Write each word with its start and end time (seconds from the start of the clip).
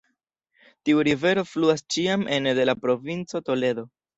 Tiu 0.89 1.03
rivero 1.07 1.43
fluas 1.51 1.85
ĉiam 1.97 2.27
ene 2.39 2.57
de 2.61 2.69
la 2.71 2.79
provinco 2.87 3.47
Toledo. 3.51 3.87